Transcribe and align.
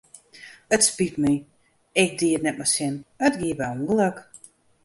It 0.75 0.81
spyt 0.87 1.15
my, 1.23 1.33
ik 2.01 2.11
die 2.19 2.35
it 2.37 2.45
net 2.45 2.59
mei 2.59 2.69
sin, 2.75 2.95
it 3.25 3.33
gie 3.39 3.57
by 3.59 3.67
ûngelok. 3.81 4.17